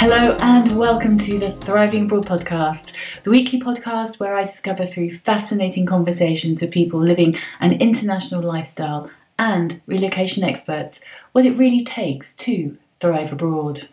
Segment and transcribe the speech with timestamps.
[0.00, 5.10] Hello and welcome to the Thriving Abroad podcast, the weekly podcast where I discover through
[5.10, 12.34] fascinating conversations with people living an international lifestyle and relocation experts what it really takes
[12.36, 13.88] to thrive abroad.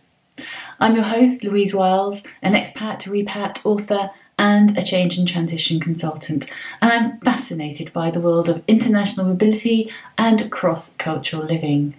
[0.80, 6.50] I'm your host, Louise Wiles, an expat, repat, author, and a change and transition consultant,
[6.82, 11.96] and I'm fascinated by the world of international mobility and cross cultural living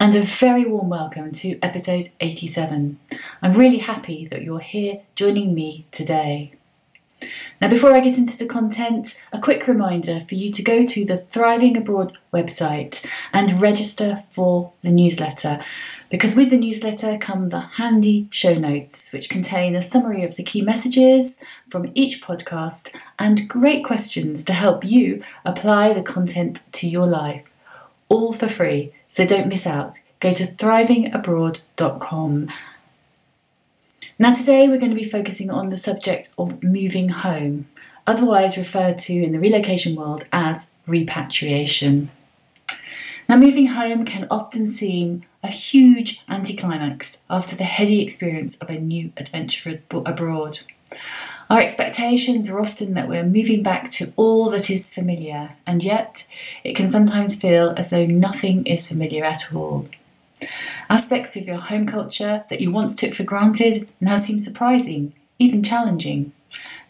[0.00, 3.00] and a very warm welcome to episode 87.
[3.42, 6.52] I'm really happy that you're here joining me today.
[7.60, 11.04] Now, before I get into the content, a quick reminder for you to go to
[11.04, 15.64] the Thriving Abroad website and register for the newsletter.
[16.10, 20.44] Because with the newsletter come the handy show notes, which contain a summary of the
[20.44, 26.88] key messages from each podcast and great questions to help you apply the content to
[26.88, 27.52] your life,
[28.08, 29.98] all for free so don't miss out.
[30.20, 32.52] Go to thrivingabroad.com.
[34.16, 37.66] Now, today we're going to be focusing on the subject of moving home,
[38.06, 42.12] otherwise referred to in the relocation world as repatriation.
[43.28, 48.78] Now, moving home can often seem a huge anticlimax after the heady experience of a
[48.78, 50.60] new adventure abroad.
[51.50, 56.26] Our expectations are often that we're moving back to all that is familiar, and yet
[56.62, 59.88] it can sometimes feel as though nothing is familiar at all.
[60.90, 65.62] Aspects of your home culture that you once took for granted now seem surprising, even
[65.62, 66.32] challenging.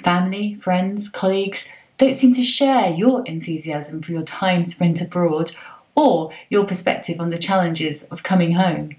[0.03, 5.53] Family, friends, colleagues don't seem to share your enthusiasm for your time spent abroad
[5.95, 8.97] or your perspective on the challenges of coming home.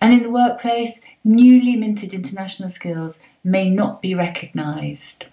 [0.00, 5.26] And in the workplace, newly minted international skills may not be recognised.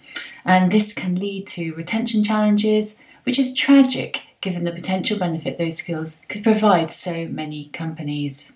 [0.44, 5.78] And this can lead to retention challenges, which is tragic given the potential benefit those
[5.78, 8.52] skills could provide so many companies.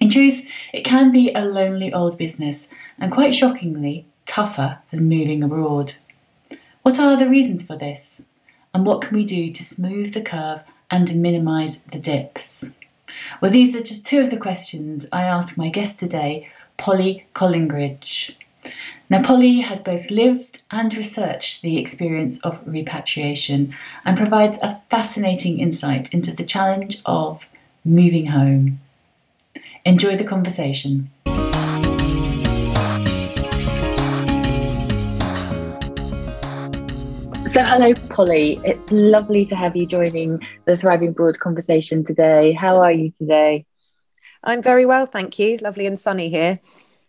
[0.00, 2.68] In truth, it can be a lonely old business
[2.98, 5.94] and quite shockingly tougher than moving abroad.
[6.82, 8.26] What are the reasons for this?
[8.74, 12.72] And what can we do to smooth the curve and minimise the dips?
[13.40, 18.34] Well, these are just two of the questions I ask my guest today, Polly Collingridge.
[19.10, 23.74] Now, Polly has both lived and researched the experience of repatriation
[24.04, 27.46] and provides a fascinating insight into the challenge of
[27.84, 28.80] moving home.
[29.84, 31.10] Enjoy the conversation.
[37.52, 38.58] So, hello, Polly.
[38.64, 42.54] It's lovely to have you joining the Thriving Abroad conversation today.
[42.54, 43.66] How are you today?
[44.42, 45.58] I'm very well, thank you.
[45.58, 46.60] Lovely and sunny here.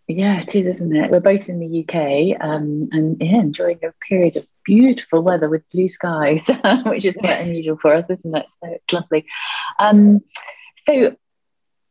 [0.09, 1.09] Yeah, it is, isn't it?
[1.09, 5.64] We're both in the UK um, and yeah, enjoying a period of beautiful weather with
[5.70, 6.50] blue skies,
[6.88, 8.46] which is quite unusual for us, isn't it?
[8.62, 9.25] So it's lovely.
[9.80, 10.20] Um,
[10.86, 11.16] so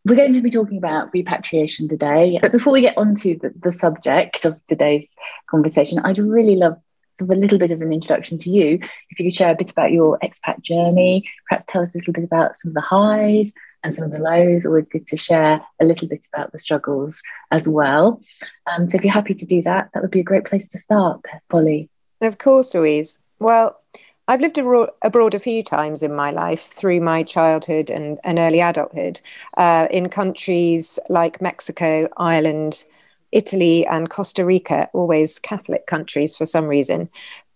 [0.04, 2.38] we're going to be talking about repatriation today.
[2.42, 5.08] But before we get onto the, the subject of today's
[5.48, 6.76] conversation, I'd really love
[7.18, 8.78] sort of a little bit of an introduction to you.
[9.10, 12.12] If you could share a bit about your expat journey, perhaps tell us a little
[12.12, 13.52] bit about some of the highs
[13.84, 14.64] and some of the lows.
[14.64, 17.20] Always good to share a little bit about the struggles
[17.50, 18.20] as well.
[18.66, 20.78] Um, so if you're happy to do that, that would be a great place to
[20.78, 21.88] start, Polly.
[22.20, 23.18] Of course, Louise.
[23.38, 23.80] Well,
[24.28, 28.60] I've lived abroad a few times in my life through my childhood and, and early
[28.60, 29.20] adulthood
[29.56, 32.84] uh, in countries like Mexico, Ireland,
[33.32, 37.08] Italy, and Costa Rica, always Catholic countries for some reason.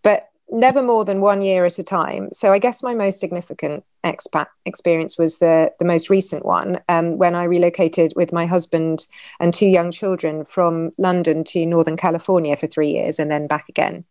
[0.02, 2.28] But never more than one year at a time.
[2.32, 7.18] So I guess my most significant expat experience was the the most recent one um,
[7.18, 9.06] when I relocated with my husband
[9.40, 13.68] and two young children from London to Northern California for three years and then back
[13.68, 14.04] again.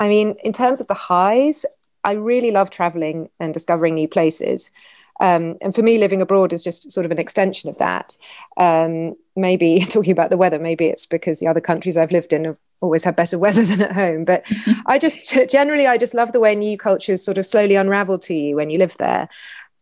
[0.00, 1.64] I mean, in terms of the highs,
[2.02, 4.70] I really love traveling and discovering new places.
[5.20, 8.16] Um, and for me, living abroad is just sort of an extension of that.
[8.56, 12.44] Um, maybe talking about the weather, maybe it's because the other countries I've lived in
[12.44, 14.24] have always had better weather than at home.
[14.24, 14.44] But
[14.86, 18.34] I just generally, I just love the way new cultures sort of slowly unravel to
[18.34, 19.28] you when you live there.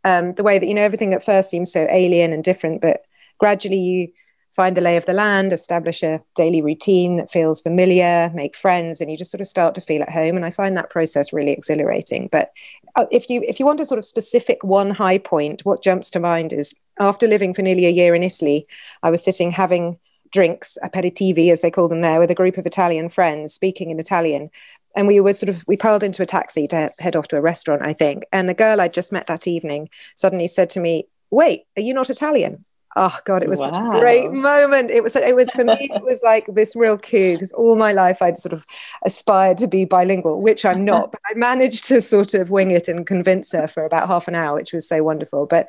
[0.04, 3.04] Um, the way that, you know, everything at first seems so alien and different, but
[3.38, 4.08] gradually you
[4.54, 9.00] find the lay of the land, establish a daily routine that feels familiar, make friends,
[9.00, 10.36] and you just sort of start to feel at home.
[10.36, 12.28] And I find that process really exhilarating.
[12.30, 12.52] But
[12.96, 16.10] uh, if you if you want a sort of specific one high point, what jumps
[16.10, 18.66] to mind is after living for nearly a year in Italy,
[19.02, 19.98] I was sitting having
[20.32, 23.98] drinks, aperitivi as they call them there, with a group of Italian friends speaking in
[23.98, 24.50] Italian.
[24.94, 27.40] And we were sort of, we piled into a taxi to head off to a
[27.40, 28.24] restaurant, I think.
[28.32, 31.94] And the girl I'd just met that evening suddenly said to me, Wait, are you
[31.94, 32.64] not Italian?
[32.96, 33.72] Oh god it was wow.
[33.72, 36.98] such a great moment it was it was for me it was like this real
[36.98, 38.66] coup because all my life i'd sort of
[39.04, 42.88] aspired to be bilingual which i'm not but i managed to sort of wing it
[42.88, 45.68] and convince her for about half an hour which was so wonderful but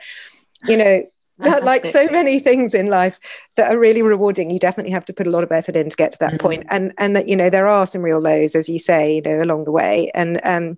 [0.67, 1.03] you know
[1.37, 3.19] like so many things in life
[3.57, 5.97] that are really rewarding you definitely have to put a lot of effort in to
[5.97, 6.47] get to that mm-hmm.
[6.47, 6.65] point.
[6.69, 9.39] and and that you know there are some real lows as you say you know
[9.39, 10.77] along the way and um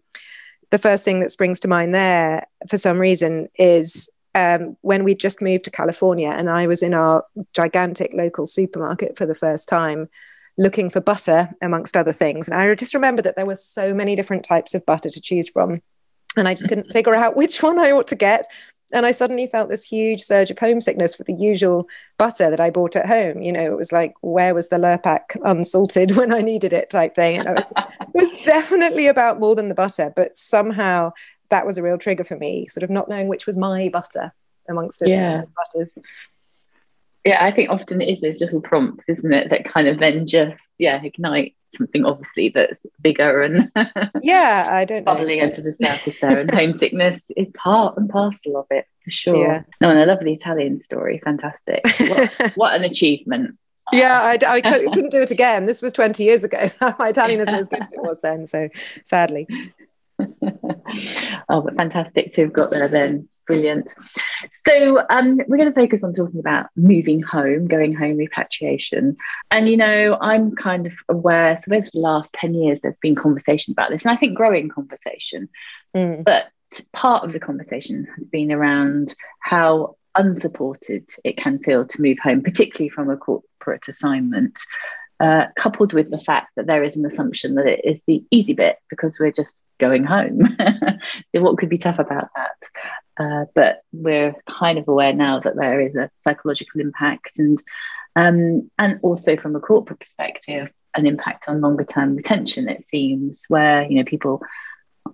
[0.71, 5.15] the first thing that springs to mind there for some reason is um, when we
[5.15, 9.67] just moved to California and I was in our gigantic local supermarket for the first
[9.67, 10.09] time
[10.57, 14.15] looking for butter amongst other things and I just remember that there were so many
[14.15, 15.81] different types of butter to choose from
[16.37, 18.45] and I just couldn't figure out which one I ought to get
[18.93, 22.69] and I suddenly felt this huge surge of homesickness for the usual butter that I
[22.69, 23.41] bought at home.
[23.41, 27.15] You know, it was like, where was the Lurpak unsalted when I needed it type
[27.15, 27.39] thing.
[27.39, 31.13] And was, it was definitely about more than the butter, but somehow
[31.49, 34.33] that was a real trigger for me, sort of not knowing which was my butter
[34.67, 35.43] amongst this yeah.
[35.55, 35.95] butters
[37.25, 40.27] yeah, I think often it is those little prompts, isn't it, that kind of then
[40.27, 43.71] just yeah ignite something obviously that's bigger and
[44.21, 46.39] yeah, I don't bubbling into the surface there.
[46.39, 49.35] And homesickness is part and parcel of it for sure.
[49.35, 49.63] Yeah.
[49.81, 51.19] No, and I love the Italian story.
[51.23, 51.81] Fantastic.
[51.99, 53.57] What, what an achievement.
[53.91, 55.65] Yeah, I, I couldn't do it again.
[55.65, 56.69] This was 20 years ago.
[56.99, 58.47] My Italian isn't as good as it was then.
[58.47, 58.69] So
[59.03, 59.47] sadly.
[61.49, 63.29] oh, but fantastic to have got there then.
[63.47, 63.93] Brilliant.
[64.65, 69.17] So um, we're going to focus on talking about moving home, going home, repatriation.
[69.51, 73.13] And, you know, I'm kind of aware, so over the last 10 years, there's been
[73.13, 75.49] conversation about this, and I think growing conversation.
[75.95, 76.23] Mm.
[76.23, 76.45] But
[76.91, 82.41] part of the conversation has been around how unsupported it can feel to move home,
[82.41, 84.59] particularly from a corporate assignment.
[85.21, 88.51] Uh, coupled with the fact that there is an assumption that it is the easy
[88.51, 90.41] bit because we're just going home.
[91.29, 92.57] so, what could be tough about that?
[93.17, 97.61] Uh, but we're kind of aware now that there is a psychological impact and
[98.15, 102.69] um, and also from a corporate perspective, an impact on longer term retention.
[102.69, 104.41] It seems where you know people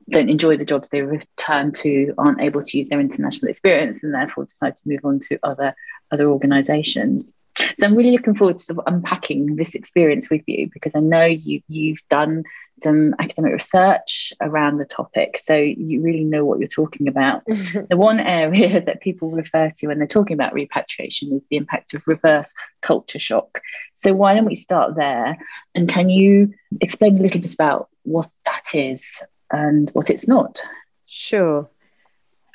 [0.09, 4.13] don't enjoy the jobs they return to, aren't able to use their international experience, and
[4.13, 5.75] therefore decide to move on to other
[6.12, 7.33] other organisations.
[7.79, 10.99] So I'm really looking forward to sort of unpacking this experience with you because I
[10.99, 12.43] know you you've done
[12.79, 17.43] some academic research around the topic, so you really know what you're talking about.
[17.45, 21.93] the one area that people refer to when they're talking about repatriation is the impact
[21.93, 23.61] of reverse culture shock.
[23.95, 25.37] So why don't we start there?
[25.75, 29.21] And can you explain a little bit about what that is
[29.51, 30.61] and what it's not?
[31.05, 31.69] Sure.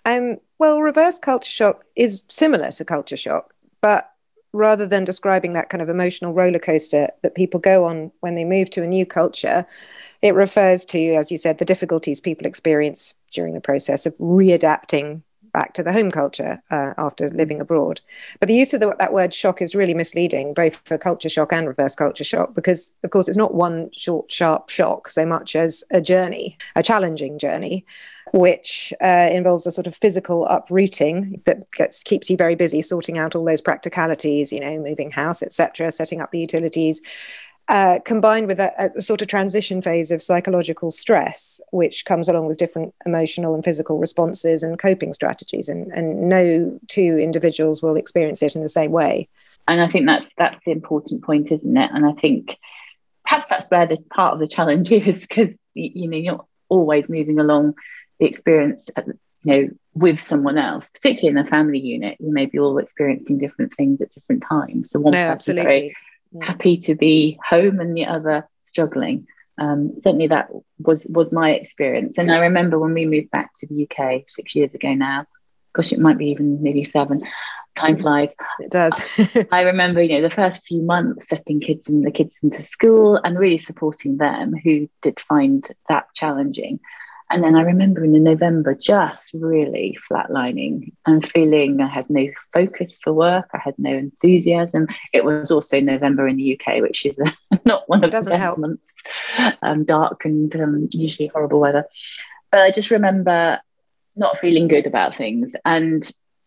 [0.04, 4.10] Um, well, reverse culture shock is similar to culture shock, but
[4.56, 8.44] rather than describing that kind of emotional roller coaster that people go on when they
[8.44, 9.66] move to a new culture,
[10.22, 15.22] it refers to, as you said, the difficulties people experience during the process of readapting
[15.56, 18.02] back to the home culture uh, after living abroad.
[18.40, 21.50] But the use of the, that word shock is really misleading, both for culture shock
[21.50, 25.56] and reverse culture shock, because, of course, it's not one short, sharp shock so much
[25.56, 27.86] as a journey, a challenging journey
[28.32, 33.18] which uh, involves a sort of physical uprooting that gets keeps you very busy sorting
[33.18, 37.00] out all those practicalities, you know, moving house, etc., setting up the utilities.
[37.68, 42.46] Uh, combined with a, a, sort of transition phase of psychological stress, which comes along
[42.46, 47.96] with different emotional and physical responses and coping strategies, and, and no two individuals will
[47.96, 49.28] experience it in the same way.
[49.66, 51.90] And I think that's that's the important point, isn't it?
[51.92, 52.56] And I think
[53.24, 57.38] perhaps that's where the part of the challenge is because you know you're always moving
[57.38, 57.74] along
[58.18, 59.12] the experience you
[59.44, 63.74] know with someone else particularly in a family unit you may be all experiencing different
[63.74, 65.94] things at different times so one no, person very
[66.42, 69.26] happy to be home and the other struggling.
[69.58, 72.18] Um, certainly that was was my experience.
[72.18, 75.26] And i remember when we moved back to the uk six years ago now
[75.72, 77.22] gosh it might be even nearly seven
[77.76, 78.34] time flies.
[78.58, 78.98] It does.
[79.52, 83.20] I remember you know the first few months setting kids and the kids into school
[83.22, 86.80] and really supporting them who did find that challenging
[87.28, 92.28] and then I remember in the November just really flatlining and feeling I had no
[92.52, 94.86] focus for work, I had no enthusiasm.
[95.12, 97.18] It was also November in the UK, which is
[97.64, 98.58] not one of the best help.
[98.58, 98.82] months,
[99.60, 101.86] um, dark and um, usually horrible weather.
[102.52, 103.60] But I just remember
[104.14, 105.54] not feeling good about things.
[105.64, 106.04] And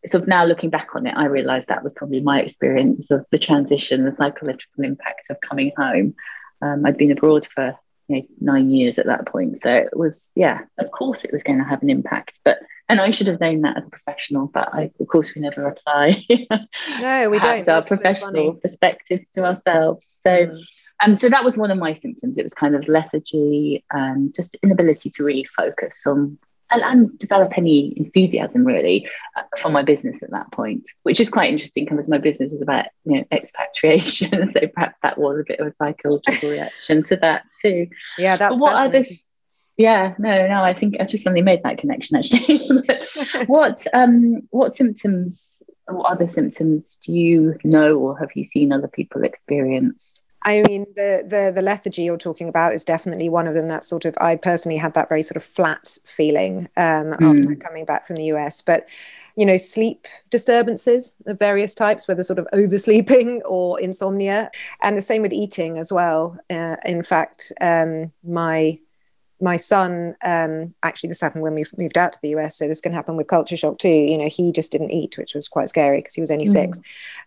[0.08, 3.26] sort of now looking back on it, I realised that was probably my experience of
[3.32, 6.16] the transition, the psychological impact of coming home.
[6.62, 7.78] Um, I'd been abroad for
[8.10, 9.62] you know, nine years at that point.
[9.62, 12.40] So it was, yeah, of course it was going to have an impact.
[12.44, 15.42] But and I should have known that as a professional, but I, of course we
[15.42, 16.26] never apply.
[17.00, 17.68] no, we don't.
[17.68, 20.04] Our professional perspectives to ourselves.
[20.08, 20.30] So.
[20.30, 20.60] Mm.
[21.02, 22.38] Um, so that was one of my symptoms.
[22.38, 26.38] It was kind of lethargy and just inability to really focus on
[26.72, 31.30] and, and develop any enthusiasm really uh, for my business at that point, which is
[31.30, 35.44] quite interesting because my business was about you know expatriation, so perhaps that was a
[35.48, 37.88] bit of a psychological reaction to that too.
[38.18, 39.28] Yeah, that's but what are this?
[39.78, 42.70] Yeah, no, no, I think I just suddenly made that connection actually.
[43.48, 45.56] what um what symptoms
[45.88, 50.19] what other symptoms do you know or have you seen other people experience?
[50.44, 53.68] I mean, the, the the lethargy you're talking about is definitely one of them.
[53.68, 57.40] That sort of, I personally had that very sort of flat feeling um, mm.
[57.40, 58.62] after coming back from the US.
[58.62, 58.88] But
[59.36, 64.50] you know, sleep disturbances of various types, whether sort of oversleeping or insomnia,
[64.82, 66.38] and the same with eating as well.
[66.50, 68.80] Uh, in fact, um, my
[69.42, 72.82] my son um, actually this happened when we moved out to the us so this
[72.82, 75.70] can happen with culture shock too you know he just didn't eat which was quite
[75.70, 76.52] scary because he was only mm.
[76.52, 76.80] six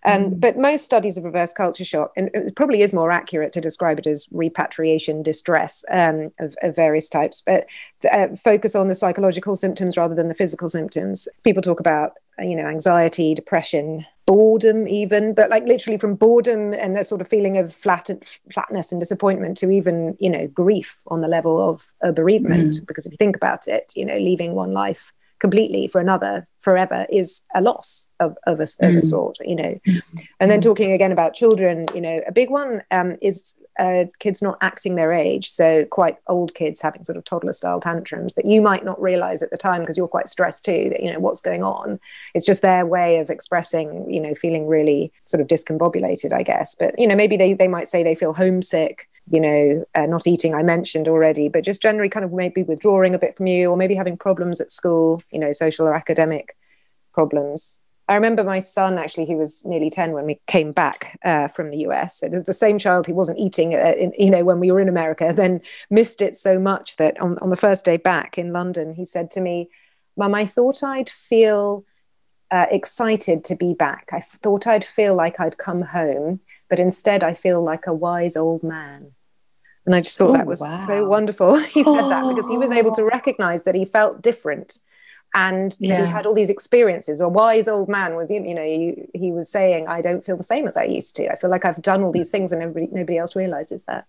[0.04, 0.40] um, mm.
[0.40, 3.98] but most studies of reverse culture shock and it probably is more accurate to describe
[3.98, 7.66] it as repatriation distress um, of, of, various types but
[8.12, 12.56] uh, focus on the psychological symptoms rather than the physical symptoms people talk about you
[12.56, 17.58] know anxiety depression boredom even but like literally from boredom and a sort of feeling
[17.58, 18.08] of flat
[18.50, 22.86] flatness and disappointment to even you know grief on the level of a bereavement mm.
[22.86, 27.06] because if you think about it you know leaving one life completely for another forever
[27.10, 28.88] is a loss of, of, a, mm.
[28.88, 30.02] of a sort you know mm.
[30.40, 34.42] and then talking again about children you know a big one um, is uh, kids
[34.42, 38.44] not acting their age so quite old kids having sort of toddler style tantrums that
[38.44, 41.18] you might not realize at the time because you're quite stressed too that you know
[41.18, 41.98] what's going on
[42.34, 46.74] it's just their way of expressing you know feeling really sort of discombobulated i guess
[46.74, 50.26] but you know maybe they, they might say they feel homesick you know, uh, not
[50.26, 53.70] eating, I mentioned already, but just generally kind of maybe withdrawing a bit from you,
[53.70, 56.56] or maybe having problems at school, you know, social or academic
[57.14, 57.78] problems.
[58.08, 61.70] I remember my son actually, he was nearly 10 when we came back uh, from
[61.70, 62.18] the US.
[62.18, 64.88] So the, same child who wasn't eating, uh, in, you know, when we were in
[64.88, 68.94] America, then missed it so much that on, on the first day back in London,
[68.94, 69.70] he said to me,
[70.16, 71.84] Mum, I thought I'd feel
[72.50, 74.10] uh, excited to be back.
[74.12, 76.40] I thought I'd feel like I'd come home
[76.72, 79.12] but instead I feel like a wise old man.
[79.84, 80.82] And I just thought oh, that was wow.
[80.86, 81.58] so wonderful.
[81.76, 84.78] He said that because he was able to recognize that he felt different
[85.34, 85.96] and yeah.
[85.96, 87.20] that he had all these experiences.
[87.20, 90.42] A wise old man was, you know, he, he was saying, I don't feel the
[90.42, 91.30] same as I used to.
[91.30, 94.06] I feel like I've done all these things and nobody else realizes that.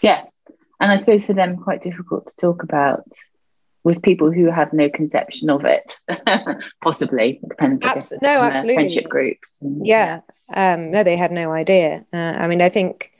[0.00, 0.26] Yes.
[0.80, 3.04] And I suppose for them, quite difficult to talk about
[3.84, 5.98] with people who have no conception of it,
[6.82, 7.40] possibly.
[7.42, 7.84] It depends.
[7.84, 8.76] Abs- no, absolutely.
[8.76, 9.48] Friendship groups.
[9.60, 10.20] And, yeah.
[10.54, 12.04] Um, no, they had no idea.
[12.12, 13.12] Uh, I mean, I think,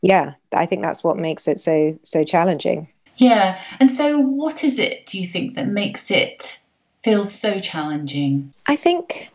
[0.00, 2.88] yeah, I think that's what makes it so so challenging.
[3.16, 5.06] Yeah, and so what is it?
[5.06, 6.60] Do you think that makes it
[7.02, 8.52] feel so challenging?
[8.66, 9.32] I think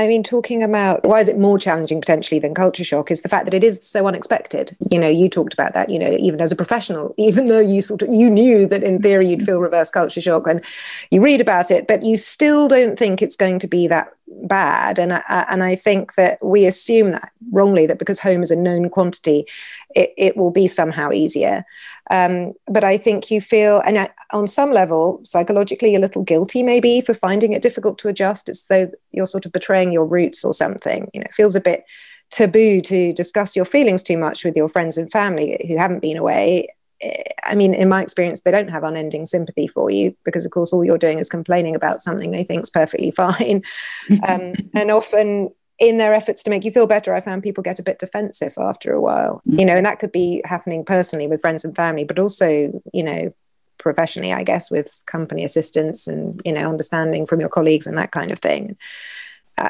[0.00, 3.28] I mean, talking about why is it more challenging potentially than culture shock is the
[3.28, 4.74] fact that it is so unexpected.
[4.90, 7.82] You know, you talked about that, you know, even as a professional, even though you
[7.82, 10.64] sort of you knew that in theory you'd feel reverse culture shock and
[11.10, 14.98] you read about it, but you still don't think it's going to be that bad.
[14.98, 18.56] And I, and I think that we assume that wrongly that because home is a
[18.56, 19.46] known quantity,
[19.94, 21.64] it, it will be somehow easier.
[22.10, 27.00] Um, but I think you feel, and on some level, psychologically, a little guilty maybe
[27.00, 28.48] for finding it difficult to adjust.
[28.48, 31.10] It's though you're sort of betraying your roots or something.
[31.12, 31.84] You know, it feels a bit
[32.30, 36.16] taboo to discuss your feelings too much with your friends and family who haven't been
[36.16, 36.68] away
[37.44, 40.72] I mean, in my experience, they don't have unending sympathy for you because, of course,
[40.72, 43.62] all you're doing is complaining about something they think is perfectly fine.
[44.26, 47.78] um, and often, in their efforts to make you feel better, I found people get
[47.78, 51.40] a bit defensive after a while, you know, and that could be happening personally with
[51.40, 53.32] friends and family, but also, you know,
[53.78, 58.12] professionally, I guess, with company assistance and, you know, understanding from your colleagues and that
[58.12, 58.76] kind of thing.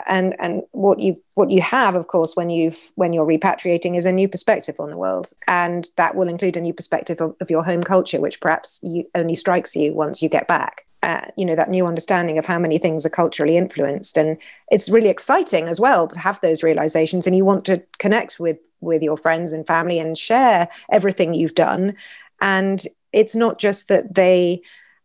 [0.06, 4.06] And and what you what you have of course when you've when you're repatriating is
[4.06, 5.32] a new perspective on the world.
[5.46, 9.04] And that will include a new perspective of, of your home culture which perhaps you
[9.14, 10.86] only strikes you once you get back.
[11.02, 14.18] Uh, you know that new understanding of how many things are culturally influenced.
[14.18, 14.36] And
[14.70, 17.26] it's really exciting as well to have those realizations.
[17.26, 21.54] And you want to connect with with your friends and family and share everything you've
[21.54, 21.96] done.
[22.40, 22.82] And
[23.12, 24.62] it's not just that they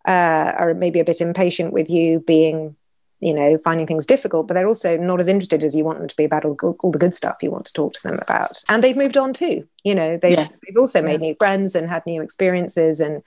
[0.08, 2.76] uh, are maybe a bit impatient with you being
[3.20, 6.08] you know, finding things difficult, but they're also not as interested as you want them
[6.08, 8.62] to be about all, all the good stuff you want to talk to them about.
[8.70, 9.68] And they've moved on too.
[9.84, 10.52] You know, they've, yes.
[10.66, 11.30] they've also made yeah.
[11.30, 13.24] new friends and had new experiences and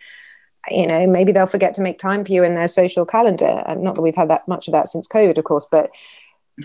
[0.70, 3.82] you know maybe they'll forget to make time for you in their social calendar and
[3.82, 5.90] not that we've had that much of that since covid of course but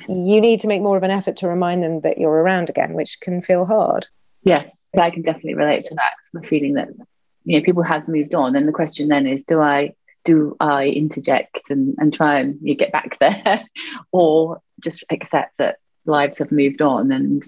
[0.09, 2.93] you need to make more of an effort to remind them that you're around again
[2.93, 4.07] which can feel hard
[4.43, 6.89] yes i can definitely relate to that the feeling that
[7.45, 9.93] you know people have moved on and the question then is do i
[10.25, 13.65] do I interject and, and try and you get back there
[14.11, 17.43] or just accept that lives have moved on and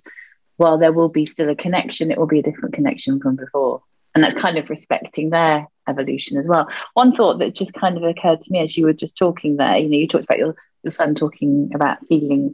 [0.58, 3.82] while there will be still a connection, it will be a different connection from before.
[4.14, 6.68] And that's kind of respecting their evolution as well.
[6.94, 9.78] One thought that just kind of occurred to me as you were just talking there,
[9.78, 12.54] you know, you talked about your, your son talking about feeling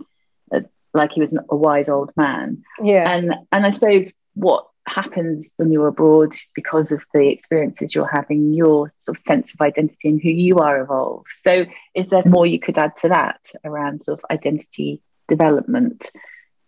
[0.51, 0.61] uh,
[0.93, 2.63] like he was a wise old man.
[2.81, 3.09] Yeah.
[3.09, 8.53] And and I suppose what happens when you're abroad because of the experiences you're having,
[8.53, 11.29] your sort of sense of identity and who you are evolves.
[11.43, 16.09] So, is there more you could add to that around sort of identity development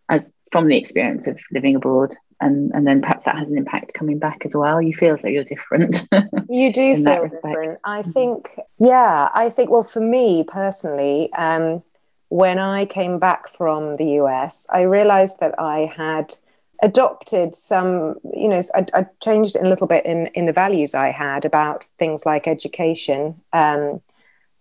[0.10, 2.15] as from the experience of living abroad?
[2.39, 4.82] And, and then perhaps that has an impact coming back as well.
[4.82, 6.05] You feel as though you're different.
[6.50, 7.79] you do feel different.
[7.86, 8.12] I mm-hmm.
[8.12, 11.84] think, yeah, I think, well, for me personally, um,
[12.27, 16.34] when I came back from the US, I realized that I had
[16.84, 20.94] adopted some, you know, I, I, changed it a little bit in, in the values
[20.94, 24.02] I had about things like education, um,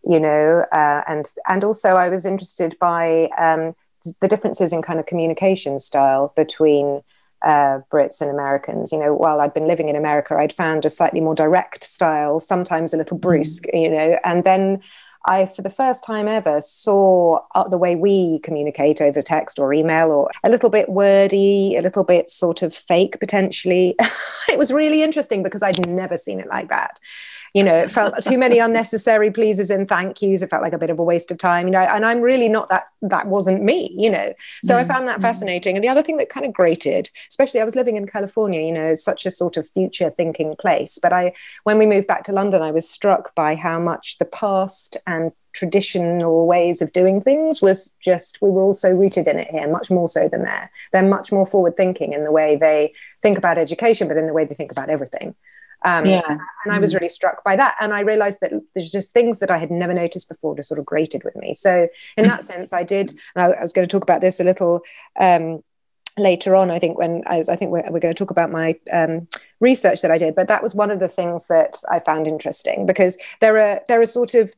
[0.08, 3.74] you know, uh, and and also I was interested by um,
[4.20, 7.02] the differences in kind of communication style between
[7.44, 8.92] uh, Brits and Americans.
[8.92, 12.38] You know, while I'd been living in America, I'd found a slightly more direct style,
[12.38, 13.22] sometimes a little mm.
[13.22, 14.80] brusque, you know, and then
[15.24, 19.72] I, for the first time ever, saw uh, the way we communicate over text or
[19.72, 23.94] email or a little bit wordy, a little bit sort of fake potentially.
[24.48, 26.98] it was really interesting because I'd never seen it like that
[27.54, 30.40] you know, it felt too many unnecessary pleases and thank yous.
[30.40, 32.48] It felt like a bit of a waste of time, you know, and I'm really
[32.48, 34.32] not that, that wasn't me, you know.
[34.64, 34.78] So mm.
[34.78, 35.22] I found that mm.
[35.22, 35.76] fascinating.
[35.76, 38.72] And the other thing that kind of grated, especially I was living in California, you
[38.72, 40.98] know, such a sort of future thinking place.
[41.00, 44.24] But I, when we moved back to London, I was struck by how much the
[44.24, 49.50] past and traditional ways of doing things was just we were also rooted in it
[49.50, 52.90] here much more so than there they're much more forward thinking in the way they
[53.20, 55.34] think about education but in the way they think about everything
[55.84, 56.22] um, yeah.
[56.26, 56.96] And I was mm.
[56.96, 57.76] really struck by that.
[57.80, 60.78] And I realized that there's just things that I had never noticed before just sort
[60.78, 61.54] of grated with me.
[61.54, 64.40] So, in that sense, I did, and I, I was going to talk about this
[64.40, 64.82] a little.
[65.18, 65.62] Um,
[66.18, 68.78] later on i think when as i think we're, we're going to talk about my
[68.92, 69.26] um,
[69.60, 72.84] research that i did but that was one of the things that i found interesting
[72.84, 74.52] because there are there are sort of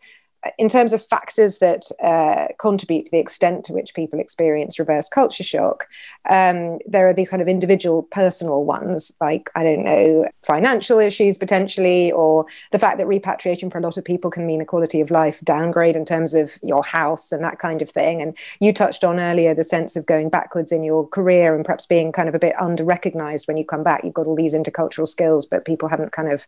[0.59, 5.09] in terms of factors that uh, contribute to the extent to which people experience reverse
[5.09, 5.89] culture shock,
[6.29, 11.39] um, there are the kind of individual personal ones, like, I don't know, financial issues
[11.39, 15.01] potentially, or the fact that repatriation for a lot of people can mean a quality
[15.01, 18.23] of life downgrade in terms of your house and that kind of thing.
[18.23, 21.87] And you touched on earlier the sense of going backwards in your career and perhaps
[21.87, 24.05] being kind of a bit under recognized when you come back.
[24.05, 26.47] You've got all these intercultural skills, but people haven't kind of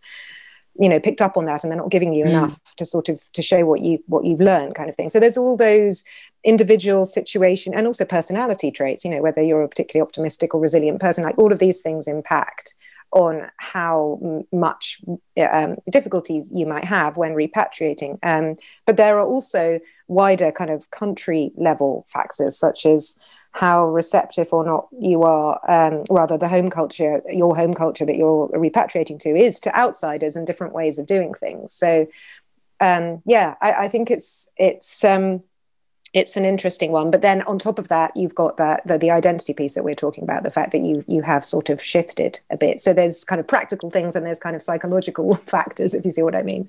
[0.78, 2.30] you know picked up on that and they're not giving you mm.
[2.30, 5.20] enough to sort of to show what you what you've learned kind of thing so
[5.20, 6.04] there's all those
[6.44, 11.00] individual situation and also personality traits you know whether you're a particularly optimistic or resilient
[11.00, 12.74] person like all of these things impact
[13.12, 15.00] on how much
[15.50, 20.90] um, difficulties you might have when repatriating um, but there are also wider kind of
[20.90, 23.18] country level factors such as
[23.56, 28.16] how receptive or not you are, um, rather the home culture, your home culture that
[28.16, 31.72] you're repatriating to is to outsiders and different ways of doing things.
[31.72, 32.06] So,
[32.80, 35.42] um, yeah, I, I, think it's it's um,
[36.12, 37.10] it's an interesting one.
[37.10, 39.94] But then on top of that, you've got that the, the identity piece that we're
[39.94, 42.82] talking about, the fact that you you have sort of shifted a bit.
[42.82, 46.22] So there's kind of practical things and there's kind of psychological factors, if you see
[46.22, 46.68] what I mean.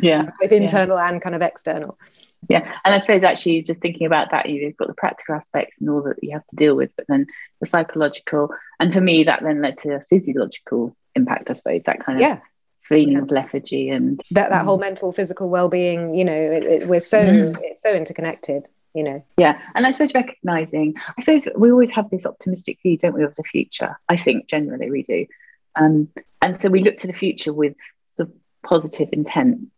[0.00, 1.10] Yeah, both internal yeah.
[1.10, 1.98] and kind of external
[2.48, 5.90] yeah and i suppose actually just thinking about that you've got the practical aspects and
[5.90, 7.26] all that you have to deal with but then
[7.60, 8.50] the psychological
[8.80, 12.22] and for me that then led to a physiological impact i suppose that kind of
[12.22, 12.38] yeah.
[12.82, 13.18] feeling yeah.
[13.20, 17.00] of lethargy and that that um, whole mental physical well-being you know it, it, we're
[17.00, 17.56] so mm.
[17.62, 19.24] it's so interconnected you know.
[19.38, 23.24] Yeah and i suppose recognizing i suppose we always have this optimistic view don't we
[23.24, 23.98] of the future?
[24.08, 25.26] I think generally we do.
[25.74, 26.08] Um,
[26.40, 27.74] and so we look to the future with
[28.12, 29.70] sort of positive intent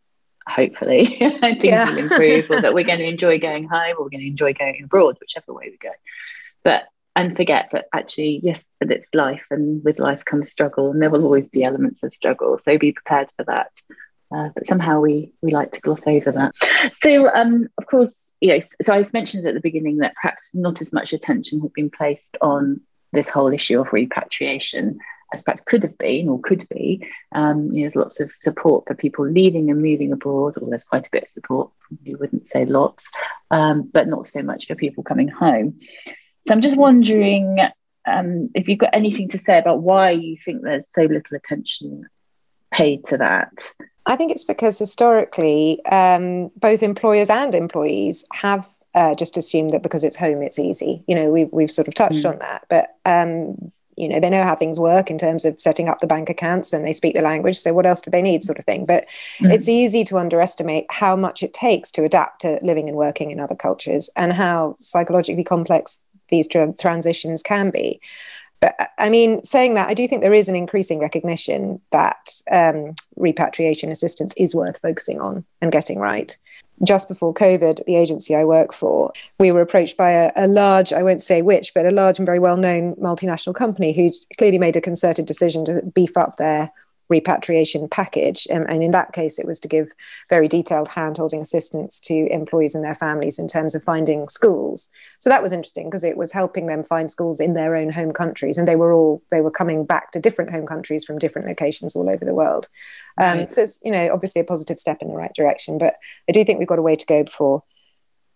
[0.48, 1.90] hopefully things yeah.
[1.90, 4.52] will improve or that we're going to enjoy going home or we're going to enjoy
[4.52, 5.90] going abroad whichever way we go.
[6.62, 6.84] But
[7.16, 11.10] and forget that actually yes but it's life and with life comes struggle and there
[11.10, 13.70] will always be elements of struggle so be prepared for that.
[14.34, 16.52] Uh, but somehow we we like to gloss over that.
[17.00, 20.92] So um of course yes so i mentioned at the beginning that perhaps not as
[20.92, 22.80] much attention had been placed on
[23.12, 24.98] this whole issue of repatriation
[25.34, 27.06] as perhaps could have been or could be.
[27.32, 30.84] Um, you know, there's lots of support for people leaving and moving abroad, or there's
[30.84, 31.70] quite a bit of support.
[32.02, 33.12] You wouldn't say lots,
[33.50, 35.80] um, but not so much for people coming home.
[36.46, 37.58] So I'm just wondering
[38.06, 42.06] um, if you've got anything to say about why you think there's so little attention
[42.72, 43.70] paid to that.
[44.06, 49.82] I think it's because historically, um, both employers and employees have uh, just assumed that
[49.82, 51.02] because it's home, it's easy.
[51.08, 52.30] You know, we've, we've sort of touched mm.
[52.30, 55.88] on that, but um, you know they know how things work in terms of setting
[55.88, 58.42] up the bank accounts and they speak the language so what else do they need
[58.42, 59.06] sort of thing but
[59.38, 59.52] mm.
[59.52, 63.40] it's easy to underestimate how much it takes to adapt to living and working in
[63.40, 68.00] other cultures and how psychologically complex these tra- transitions can be
[68.64, 72.94] but I mean, saying that, I do think there is an increasing recognition that um,
[73.14, 76.34] repatriation assistance is worth focusing on and getting right.
[76.82, 80.92] Just before COVID, the agency I work for, we were approached by a, a, large,
[80.92, 84.58] I won't say which, but a large and very well known multinational company who clearly
[84.58, 86.70] made a concerted decision to beef up their
[87.08, 88.46] repatriation package.
[88.50, 89.92] Um, and in that case, it was to give
[90.30, 94.90] very detailed hand holding assistance to employees and their families in terms of finding schools.
[95.18, 98.12] So that was interesting because it was helping them find schools in their own home
[98.12, 98.58] countries.
[98.58, 101.94] And they were all, they were coming back to different home countries from different locations
[101.94, 102.68] all over the world.
[103.20, 103.50] Um, right.
[103.50, 105.78] So it's, you know, obviously a positive step in the right direction.
[105.78, 105.96] But
[106.28, 107.62] I do think we've got a way to go before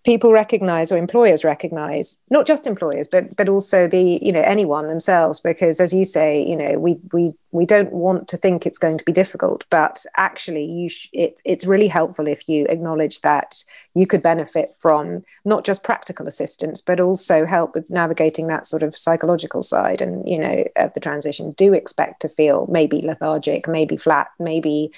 [0.04, 4.86] people recognize or employers recognize not just employers but but also the you know anyone
[4.86, 8.78] themselves because as you say you know we we we don't want to think it's
[8.78, 13.20] going to be difficult but actually you sh- it, it's really helpful if you acknowledge
[13.22, 18.66] that you could benefit from not just practical assistance but also help with navigating that
[18.66, 23.02] sort of psychological side and you know of the transition do expect to feel maybe
[23.02, 24.92] lethargic maybe flat maybe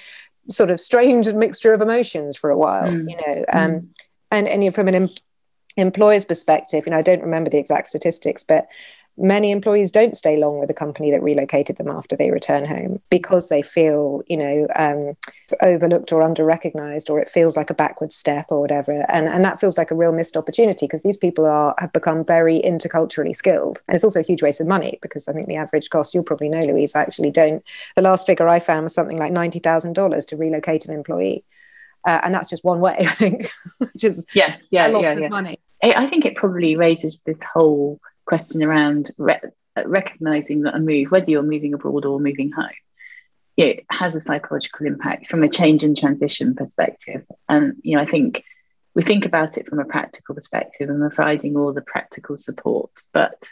[0.47, 3.09] sort of strange mixture of emotions for a while mm.
[3.09, 3.87] you know um mm
[4.31, 5.09] and and from an em-
[5.77, 8.67] employer's perspective, you know, I don't remember the exact statistics, but
[9.17, 13.01] many employees don't stay long with the company that relocated them after they return home
[13.09, 15.15] because they feel you know um,
[15.61, 19.05] overlooked or under recognized or it feels like a backward step or whatever.
[19.11, 22.23] And and that feels like a real missed opportunity because these people are have become
[22.23, 23.81] very interculturally skilled.
[23.87, 26.23] And it's also a huge waste of money because i think the average cost you'll
[26.23, 27.63] probably know louise I actually don't
[27.95, 31.43] the last figure i found was something like $90000 to relocate an employee
[32.07, 35.13] uh, and that's just one way i think which is yes yeah a lot yeah,
[35.13, 35.27] of yeah.
[35.29, 39.39] money i think it probably raises this whole question around re-
[39.85, 42.69] recognizing that a move whether you're moving abroad or moving home
[43.57, 48.05] it has a psychological impact from a change and transition perspective and you know i
[48.05, 48.43] think
[48.93, 53.51] we think about it from a practical perspective and providing all the practical support but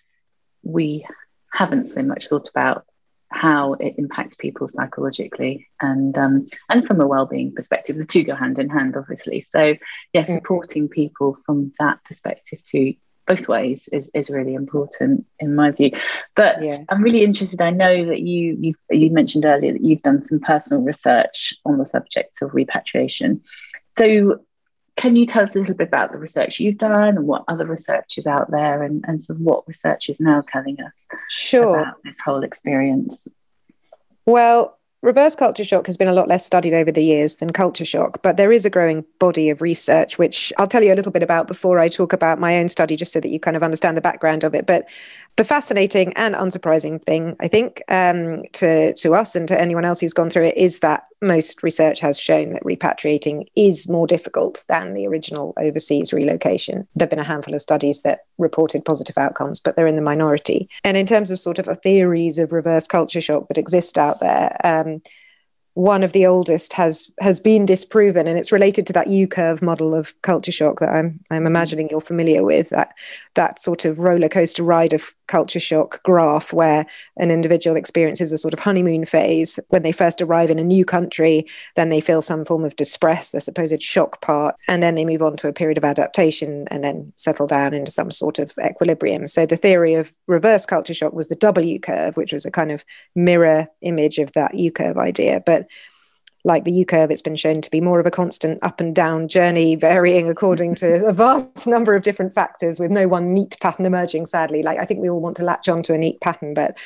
[0.64, 1.06] we
[1.52, 2.86] haven't so much thought about
[3.32, 8.36] how it impacts people psychologically and um, and from a well-being perspective the two go
[8.36, 9.76] hand in hand obviously so
[10.14, 10.34] yeah mm.
[10.34, 12.94] supporting people from that perspective too
[13.28, 15.92] both ways is, is really important in my view
[16.36, 16.78] but yeah.
[16.90, 20.40] i'm really interested i know that you you you mentioned earlier that you've done some
[20.40, 23.42] personal research on the subject of repatriation
[23.90, 24.40] so
[25.00, 27.66] can you tell us a little bit about the research you've done and what other
[27.66, 31.80] research is out there and, and sort of what research is now telling us sure.
[31.80, 33.26] about this whole experience?
[34.26, 37.86] Well, reverse culture shock has been a lot less studied over the years than culture
[37.86, 41.12] shock, but there is a growing body of research, which I'll tell you a little
[41.12, 43.64] bit about before I talk about my own study, just so that you kind of
[43.64, 44.66] understand the background of it.
[44.66, 44.90] But
[45.36, 50.00] the fascinating and unsurprising thing, I think, um, to, to us and to anyone else
[50.02, 54.64] who's gone through it, is that most research has shown that repatriating is more difficult
[54.68, 56.88] than the original overseas relocation.
[56.96, 60.02] There have been a handful of studies that reported positive outcomes, but they're in the
[60.02, 60.70] minority.
[60.84, 64.56] And in terms of sort of theories of reverse culture shock that exist out there,
[64.64, 65.02] um, um,
[65.80, 69.62] one of the oldest has has been disproven and it's related to that U curve
[69.62, 72.94] model of culture shock that I'm I'm imagining you're familiar with that
[73.36, 78.38] that sort of roller coaster ride of culture shock graph where an individual experiences a
[78.38, 79.58] sort of honeymoon phase.
[79.70, 81.46] When they first arrive in a new country
[81.78, 85.22] then they feel some form of distress the supposed shock part and then they move
[85.22, 89.28] on to a period of adaptation and then settle down into some sort of equilibrium.
[89.28, 92.70] So the theory of reverse culture shock was the W curve which was a kind
[92.70, 92.84] of
[93.16, 95.42] mirror image of that U curve idea.
[95.46, 95.69] But
[96.46, 98.96] like the U curve, it's been shown to be more of a constant up and
[98.96, 103.58] down journey, varying according to a vast number of different factors, with no one neat
[103.60, 104.26] pattern emerging.
[104.26, 106.78] Sadly, like I think we all want to latch on to a neat pattern, but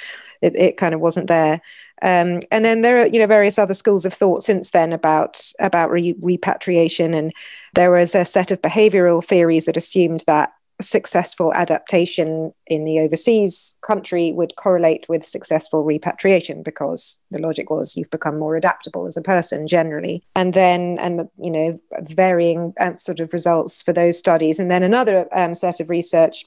[0.42, 1.62] it, it kind of wasn't there.
[2.02, 5.40] Um, and then there are you know various other schools of thought since then about
[5.60, 7.32] about re- repatriation, and
[7.76, 13.78] there was a set of behavioural theories that assumed that successful adaptation in the overseas
[13.82, 19.16] country would correlate with successful repatriation because the logic was you've become more adaptable as
[19.16, 20.24] a person generally.
[20.36, 24.60] And then and you know varying um, sort of results for those studies.
[24.60, 26.46] And then another um, set of research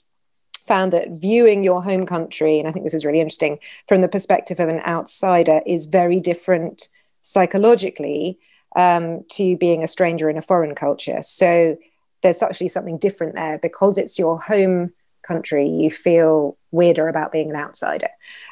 [0.66, 4.08] found that viewing your home country and i think this is really interesting from the
[4.08, 6.88] perspective of an outsider is very different
[7.22, 8.36] psychologically
[8.76, 11.22] um, to being a stranger in a foreign culture.
[11.22, 11.76] So
[12.22, 17.50] there's actually something different there because it's your home country you feel weirder about being
[17.50, 18.08] an outsider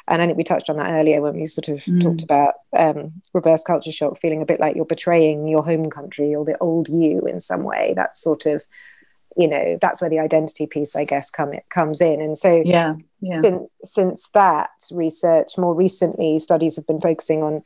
[0.09, 2.01] and i think we touched on that earlier when we sort of mm.
[2.01, 6.35] talked about um, reverse culture shock feeling a bit like you're betraying your home country
[6.35, 8.61] or the old you in some way that's sort of
[9.37, 12.61] you know that's where the identity piece i guess come it comes in and so
[12.65, 13.41] yeah, yeah.
[13.41, 17.63] Since, since that research more recently studies have been focusing on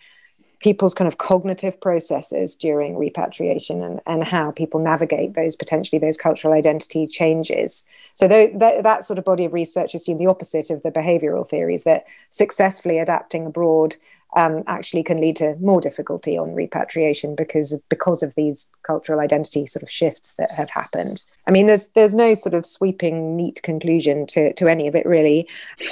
[0.60, 6.18] people's kind of cognitive processes during repatriation and, and how people navigate those potentially those
[6.18, 7.86] cultural identity changes.
[8.14, 11.84] So that, that sort of body of research assume the opposite of the behavioral theories
[11.84, 13.96] that successfully adapting abroad
[14.36, 19.20] um, actually can lead to more difficulty on repatriation because of, because of these cultural
[19.20, 21.24] identity sort of shifts that have happened.
[21.48, 25.06] I mean, there's there's no sort of sweeping, neat conclusion to, to any of it
[25.06, 25.50] really.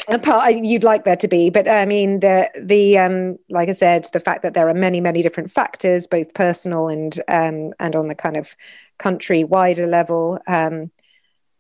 [0.07, 4.07] Apart, you'd like there to be, but I mean, the the um, like I said,
[4.13, 8.07] the fact that there are many many different factors, both personal and um, and on
[8.07, 8.55] the kind of
[8.99, 10.39] country wider level.
[10.47, 10.91] Um,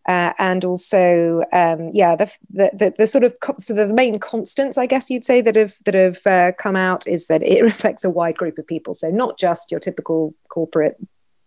[0.07, 4.77] uh, and also um, yeah the, the, the the sort of so the main constants
[4.77, 8.03] I guess you'd say that have that have uh, come out is that it reflects
[8.03, 8.93] a wide group of people.
[8.93, 10.97] So not just your typical corporate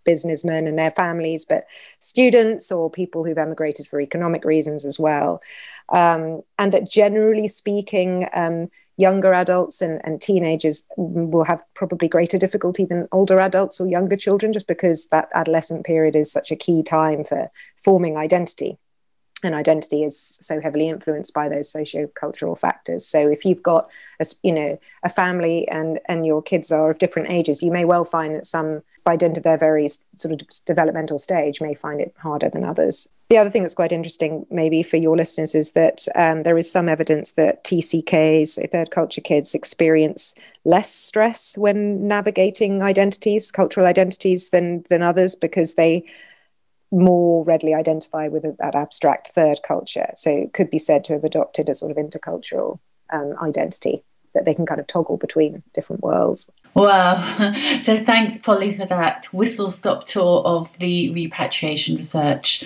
[0.04, 1.66] businessmen and their families but
[1.98, 5.42] students or people who've emigrated for economic reasons as well.
[5.90, 12.38] Um, and that generally speaking um, younger adults and, and teenagers will have probably greater
[12.38, 16.56] difficulty than older adults or younger children, just because that adolescent period is such a
[16.56, 17.50] key time for
[17.82, 18.78] forming identity.
[19.42, 23.06] And identity is so heavily influenced by those socio-cultural factors.
[23.06, 23.88] So if you've got
[24.20, 27.86] a, you know, a family and, and your kids are of different ages, you may
[27.86, 32.02] well find that some by dint of their very sort of developmental stage may find
[32.02, 33.08] it harder than others.
[33.30, 36.70] The other thing that's quite interesting, maybe for your listeners, is that um, there is
[36.70, 44.50] some evidence that TCKs, third culture kids, experience less stress when navigating identities, cultural identities,
[44.50, 46.04] than than others because they
[46.90, 50.10] more readily identify with that abstract third culture.
[50.16, 52.80] So it could be said to have adopted a sort of intercultural
[53.12, 54.02] um, identity
[54.34, 56.50] that they can kind of toggle between different worlds.
[56.74, 57.14] Wow.
[57.82, 62.64] So thanks, Polly, for that whistle stop tour of the repatriation research.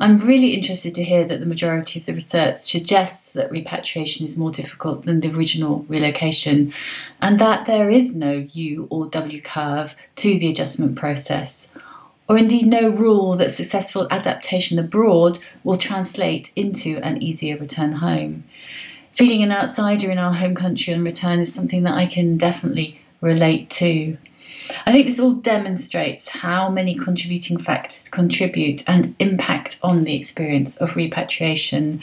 [0.00, 4.38] I'm really interested to hear that the majority of the research suggests that repatriation is
[4.38, 6.72] more difficult than the original relocation,
[7.20, 11.72] and that there is no U or W curve to the adjustment process,
[12.28, 18.44] or indeed no rule that successful adaptation abroad will translate into an easier return home.
[19.14, 23.00] Feeling an outsider in our home country on return is something that I can definitely
[23.20, 24.16] relate to.
[24.86, 30.76] I think this all demonstrates how many contributing factors contribute and impact on the experience
[30.76, 32.02] of repatriation,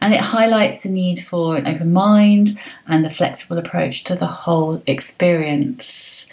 [0.00, 4.26] and it highlights the need for an open mind and a flexible approach to the
[4.26, 6.26] whole experience.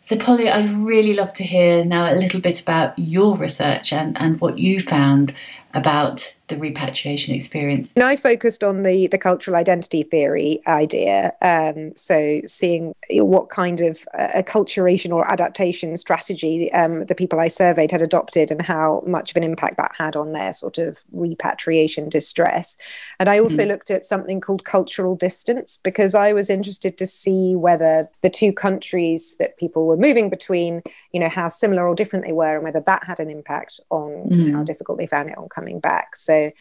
[0.00, 4.16] So, Polly, I'd really love to hear now a little bit about your research and,
[4.20, 5.34] and what you found
[5.74, 7.94] about the repatriation experience?
[7.94, 11.32] And I focused on the the cultural identity theory idea.
[11.42, 17.92] Um, so seeing what kind of acculturation or adaptation strategy um, the people I surveyed
[17.92, 22.08] had adopted and how much of an impact that had on their sort of repatriation
[22.08, 22.76] distress.
[23.18, 23.70] And I also mm-hmm.
[23.70, 28.52] looked at something called cultural distance because I was interested to see whether the two
[28.52, 30.82] countries that people were moving between,
[31.12, 34.10] you know, how similar or different they were, and whether that had an impact on
[34.28, 34.54] mm-hmm.
[34.54, 36.14] how difficult they found it on coming back.
[36.16, 36.52] So so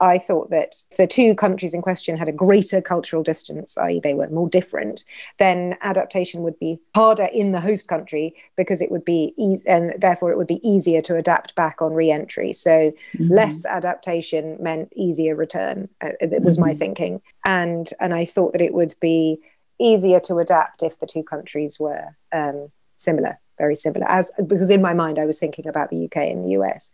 [0.00, 4.12] I thought that the two countries in question had a greater cultural distance, i.e., they
[4.12, 5.04] were more different,
[5.38, 9.94] then adaptation would be harder in the host country because it would be easy, and
[9.98, 12.52] therefore it would be easier to adapt back on re-entry.
[12.52, 13.32] So mm-hmm.
[13.32, 15.88] less adaptation meant easier return.
[16.02, 16.66] Uh, it was mm-hmm.
[16.66, 19.38] my thinking, and and I thought that it would be
[19.78, 24.06] easier to adapt if the two countries were um, similar, very similar.
[24.08, 26.90] As because in my mind I was thinking about the UK and the US.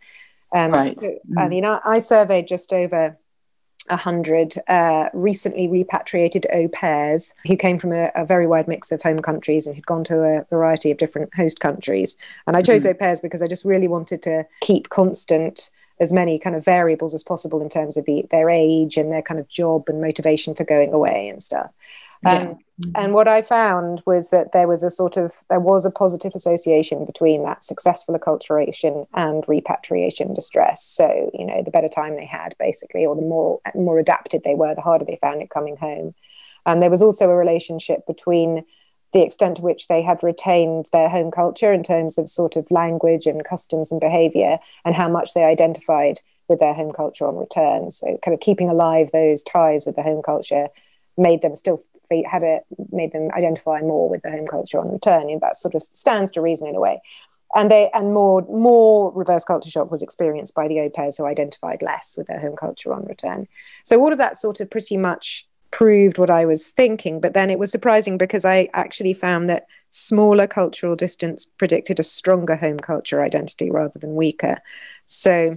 [0.53, 1.01] Um, right.
[1.01, 1.37] So, mm.
[1.37, 3.17] I mean, I, I, surveyed just over
[3.89, 8.91] a hundred uh, recently repatriated au pairs who came from a, a, very wide mix
[8.91, 12.17] of home countries and had gone to a variety of different host countries.
[12.47, 12.91] And I chose mm.
[12.91, 17.13] au pairs because I just really wanted to keep constant as many kind of variables
[17.13, 20.55] as possible in terms of the, their age and their kind of job and motivation
[20.55, 21.71] for going away and stuff.
[22.25, 22.53] Um, yeah.
[22.95, 26.33] And what I found was that there was a sort of there was a positive
[26.33, 30.83] association between that successful acculturation and repatriation distress.
[30.83, 34.55] So you know, the better time they had, basically, or the more more adapted they
[34.55, 36.15] were, the harder they found it coming home.
[36.65, 38.65] And there was also a relationship between
[39.13, 42.69] the extent to which they had retained their home culture in terms of sort of
[42.71, 47.35] language and customs and behavior, and how much they identified with their home culture on
[47.35, 47.91] return.
[47.91, 50.67] So, kind of keeping alive those ties with the home culture
[51.17, 51.83] made them still
[52.29, 55.29] had it made them identify more with the home culture on return.
[55.29, 57.01] And that sort of stands to reason in a way.
[57.55, 61.25] And they and more more reverse culture shock was experienced by the au pairs who
[61.25, 63.47] identified less with their home culture on return.
[63.83, 67.19] So all of that sort of pretty much proved what I was thinking.
[67.19, 72.03] But then it was surprising because I actually found that smaller cultural distance predicted a
[72.03, 74.59] stronger home culture identity rather than weaker.
[75.05, 75.55] So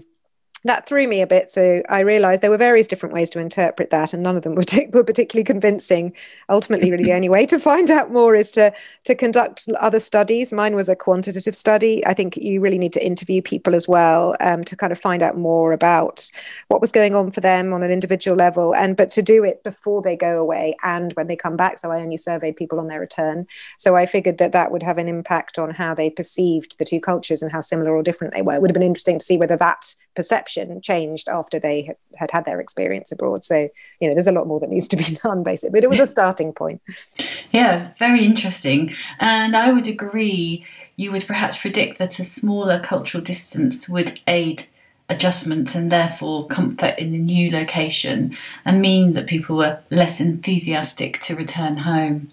[0.64, 1.50] that threw me a bit.
[1.50, 4.54] So I realized there were various different ways to interpret that, and none of them
[4.54, 6.14] were, t- were particularly convincing.
[6.48, 8.72] Ultimately, really, the only way to find out more is to
[9.04, 10.52] to conduct other studies.
[10.52, 12.04] Mine was a quantitative study.
[12.06, 15.22] I think you really need to interview people as well um, to kind of find
[15.22, 16.30] out more about
[16.68, 19.62] what was going on for them on an individual level, and but to do it
[19.64, 21.78] before they go away and when they come back.
[21.78, 23.46] So I only surveyed people on their return.
[23.76, 27.00] So I figured that that would have an impact on how they perceived the two
[27.00, 28.54] cultures and how similar or different they were.
[28.54, 32.30] It would have been interesting to see whether that perception changed after they had, had
[32.30, 33.44] had their experience abroad.
[33.44, 33.68] So,
[34.00, 36.00] you know, there's a lot more that needs to be done, basically, but it was
[36.00, 36.82] a starting point.
[37.52, 38.94] Yeah, very interesting.
[39.20, 40.64] And I would agree,
[40.96, 44.64] you would perhaps predict that a smaller cultural distance would aid
[45.08, 51.20] adjustment and therefore comfort in the new location and mean that people were less enthusiastic
[51.20, 52.30] to return home.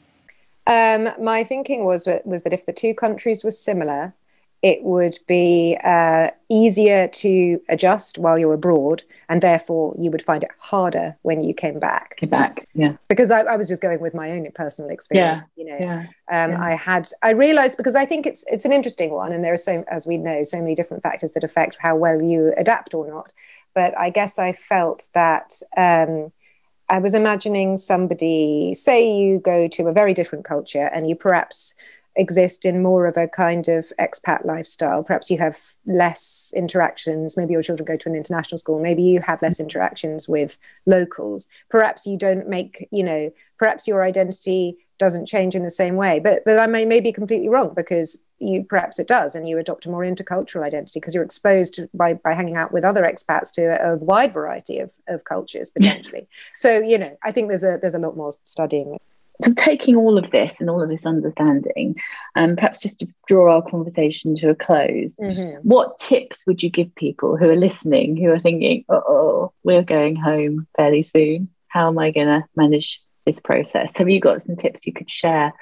[0.68, 4.14] Um, my thinking was was that if the two countries were similar,
[4.62, 10.44] it would be uh, easier to adjust while you're abroad, and therefore you would find
[10.44, 12.18] it harder when you came back.
[12.18, 12.94] Came back, yeah.
[13.08, 15.44] Because I, I was just going with my own personal experience.
[15.56, 16.00] Yeah, you know, yeah,
[16.32, 16.64] um, yeah.
[16.64, 19.58] I had I realised because I think it's it's an interesting one, and there are
[19.58, 23.08] so as we know so many different factors that affect how well you adapt or
[23.08, 23.32] not.
[23.74, 25.54] But I guess I felt that.
[25.76, 26.32] Um,
[26.90, 31.74] I was imagining somebody, say you go to a very different culture and you perhaps
[32.16, 35.04] exist in more of a kind of expat lifestyle.
[35.04, 37.38] Perhaps you have less interactions.
[37.38, 38.80] Maybe your children go to an international school.
[38.80, 41.48] Maybe you have less interactions with locals.
[41.70, 46.20] Perhaps you don't make, you know, perhaps your identity doesn't change in the same way.
[46.20, 49.58] But but I may, may be completely wrong because you perhaps it does, and you
[49.58, 53.04] adopt a more intercultural identity because you're exposed to, by by hanging out with other
[53.04, 56.28] expats to a, a wide variety of, of cultures potentially.
[56.56, 59.00] so you know, I think there's a there's a lot more studying
[59.44, 61.96] so taking all of this and all of this understanding
[62.36, 65.16] and um, perhaps just to draw our conversation to a close.
[65.18, 65.68] Mm-hmm.
[65.68, 70.16] what tips would you give people who are listening who are thinking oh we're going
[70.16, 71.50] home fairly soon.
[71.68, 73.96] How am i going to manage this process?
[73.98, 75.54] Have you got some tips you could share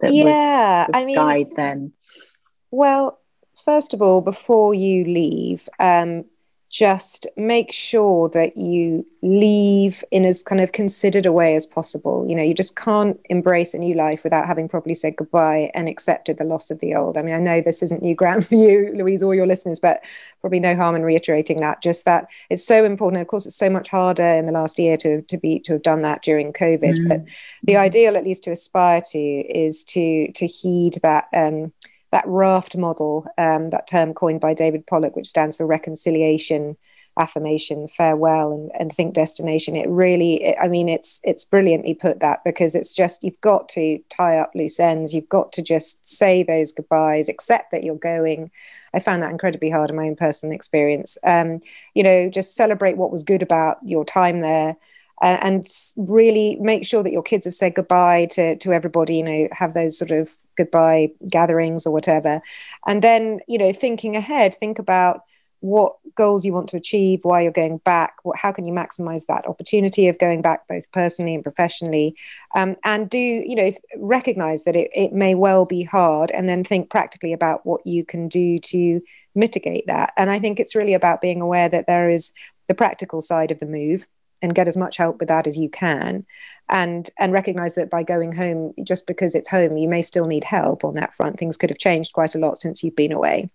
[0.00, 1.92] that yeah would, would i mean guide them?
[2.70, 3.20] well
[3.64, 6.24] first of all before you leave um,
[6.74, 12.26] just make sure that you leave in as kind of considered a way as possible.
[12.28, 15.88] You know, you just can't embrace a new life without having properly said goodbye and
[15.88, 17.16] accepted the loss of the old.
[17.16, 20.04] I mean, I know this isn't new ground for you, Louise, or your listeners, but
[20.40, 21.80] probably no harm in reiterating that.
[21.80, 23.18] Just that it's so important.
[23.18, 25.74] And Of course, it's so much harder in the last year to to be to
[25.74, 26.98] have done that during COVID.
[26.98, 27.08] Mm.
[27.08, 27.20] But
[27.62, 31.28] the ideal, at least to aspire to, is to to heed that.
[31.32, 31.72] Um,
[32.14, 36.76] that raft model, um, that term coined by David Pollock, which stands for reconciliation,
[37.18, 39.74] affirmation, farewell, and, and think destination.
[39.74, 43.68] It really, it, I mean, it's it's brilliantly put that because it's just you've got
[43.70, 45.12] to tie up loose ends.
[45.12, 48.52] You've got to just say those goodbyes, accept that you're going.
[48.94, 51.18] I found that incredibly hard in my own personal experience.
[51.24, 51.62] Um,
[51.94, 54.76] you know, just celebrate what was good about your time there.
[55.20, 59.16] And really make sure that your kids have said goodbye to to everybody.
[59.16, 62.40] You know, have those sort of goodbye gatherings or whatever.
[62.86, 65.22] And then you know thinking ahead think about
[65.60, 69.24] what goals you want to achieve why you're going back what, how can you maximize
[69.24, 72.14] that opportunity of going back both personally and professionally?
[72.54, 76.64] Um, and do you know recognize that it, it may well be hard and then
[76.64, 79.00] think practically about what you can do to
[79.34, 80.12] mitigate that.
[80.16, 82.32] And i think it's really about being aware that there is
[82.68, 84.06] the practical side of the move
[84.44, 86.24] and get as much help with that as you can.
[86.68, 90.44] And and recognize that by going home just because it's home you may still need
[90.44, 91.38] help on that front.
[91.38, 93.50] Things could have changed quite a lot since you've been away.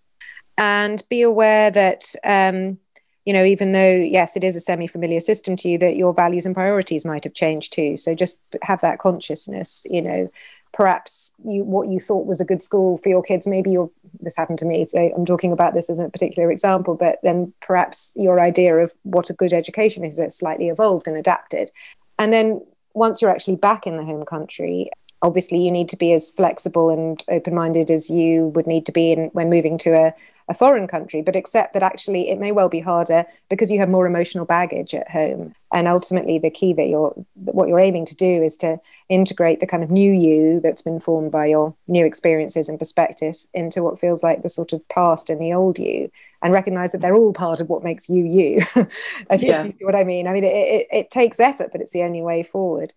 [0.58, 2.78] And be aware that um,
[3.24, 6.46] you know even though yes it is a semi-familiar system to you that your values
[6.46, 7.96] and priorities might have changed too.
[7.96, 10.30] So just have that consciousness you know
[10.72, 13.46] perhaps you what you thought was a good school for your kids.
[13.46, 13.76] Maybe
[14.20, 17.52] this happened to me so i'm talking about this as a particular example but then
[17.60, 21.70] perhaps your idea of what a good education is has slightly evolved and adapted.
[22.18, 22.60] And then
[22.92, 24.90] once you're actually back in the home country
[25.22, 29.12] obviously you need to be as flexible and open-minded as you would need to be
[29.12, 30.14] in, when moving to a,
[30.50, 33.88] a foreign country but accept that actually it may well be harder because you have
[33.88, 35.54] more emotional baggage at home.
[35.72, 39.66] And ultimately the key that you're what you're aiming to do is to integrate the
[39.66, 44.00] kind of new you that's been formed by your new experiences and perspectives into what
[44.00, 46.10] feels like the sort of past and the old you
[46.42, 48.56] and recognize that they're all part of what makes you you
[49.30, 49.62] if, Yeah.
[49.64, 50.26] you see what i mean.
[50.26, 52.92] I mean it, it, it takes effort but it's the only way forward.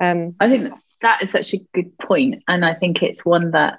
[0.00, 3.78] Um, I think that is such a good point, and I think it's one that,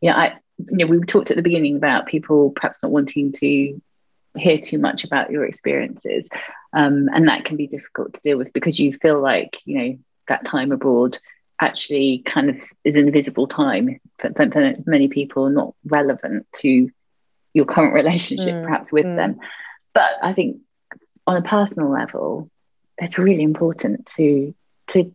[0.00, 0.34] yeah, I
[0.70, 3.80] you know we talked at the beginning about people perhaps not wanting to
[4.36, 6.28] hear too much about your experiences,
[6.72, 9.98] um, and that can be difficult to deal with because you feel like you know
[10.28, 11.18] that time abroad
[11.60, 16.90] actually kind of is an invisible time for, for, for many people, not relevant to
[17.54, 19.16] your current relationship Mm, perhaps with mm.
[19.16, 19.38] them.
[19.94, 20.58] But I think
[21.26, 22.50] on a personal level,
[22.98, 24.54] it's really important to
[24.88, 25.14] to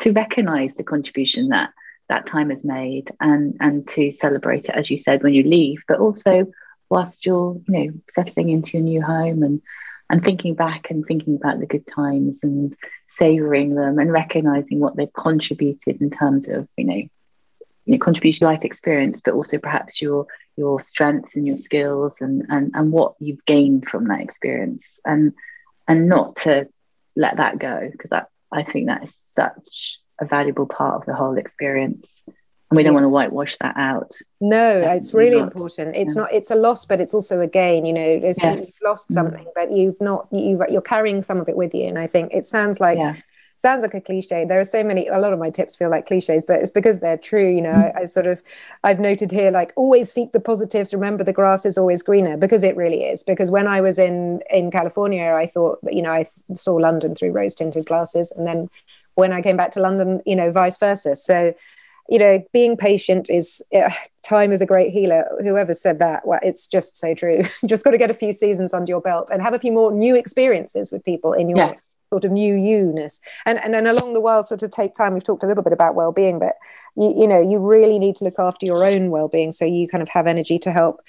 [0.00, 1.70] to recognise the contribution that
[2.08, 5.82] that time is made and and to celebrate it as you said when you leave,
[5.88, 6.46] but also
[6.90, 9.62] whilst you're you know settling into your new home and
[10.10, 12.76] and thinking back and thinking about the good times and
[13.08, 17.02] savoring them and recognizing what they've contributed in terms of you know
[17.86, 20.26] you know, contribution life experience, but also perhaps your
[20.56, 25.32] your strengths and your skills and and and what you've gained from that experience, and
[25.86, 26.68] and not to
[27.16, 31.14] let that go because that I think that is such a valuable part of the
[31.14, 34.16] whole experience, and we don't want to whitewash that out.
[34.40, 35.52] No, Definitely it's really not.
[35.52, 35.96] important.
[35.96, 36.22] It's yeah.
[36.22, 36.32] not.
[36.32, 37.86] It's a loss, but it's also a gain.
[37.86, 38.42] You know, yes.
[38.42, 39.14] you've lost mm.
[39.14, 40.28] something, but you've not.
[40.32, 42.98] You you're carrying some of it with you, and I think it sounds like.
[42.98, 43.16] Yeah
[43.56, 44.44] sounds like a cliche.
[44.44, 47.00] There are so many, a lot of my tips feel like cliches, but it's because
[47.00, 47.48] they're true.
[47.48, 47.96] You know, mm.
[47.96, 48.42] I, I, sort of,
[48.82, 50.92] I've noted here, like always seek the positives.
[50.92, 53.22] Remember the grass is always greener because it really is.
[53.22, 57.32] Because when I was in, in California, I thought, you know, I saw London through
[57.32, 58.32] rose tinted glasses.
[58.32, 58.68] And then
[59.14, 61.16] when I came back to London, you know, vice versa.
[61.16, 61.54] So,
[62.08, 63.90] you know, being patient is uh,
[64.22, 65.24] time is a great healer.
[65.42, 67.44] Whoever said that, well, it's just so true.
[67.62, 69.72] you just got to get a few seasons under your belt and have a few
[69.72, 73.88] more new experiences with people in your yes sort of new you-ness and, and then
[73.88, 76.54] along the while sort of take time we've talked a little bit about well-being but
[76.94, 80.00] you, you know you really need to look after your own well-being so you kind
[80.00, 81.00] of have energy to help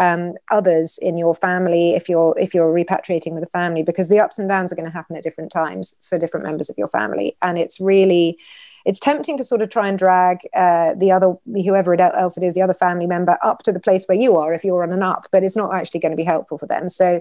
[0.00, 4.20] um, others in your family if you're if you're repatriating with a family because the
[4.20, 6.88] ups and downs are going to happen at different times for different members of your
[6.88, 7.36] family.
[7.42, 8.38] And it's really
[8.84, 12.42] it's tempting to sort of try and drag uh, the other whoever it else it
[12.42, 14.92] is the other family member up to the place where you are if you're on
[14.92, 16.88] an up but it's not actually going to be helpful for them.
[16.88, 17.20] So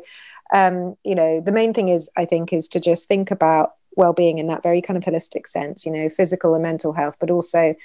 [0.52, 4.38] um, you know the main thing is i think is to just think about well-being
[4.38, 7.76] in that very kind of holistic sense you know physical and mental health but also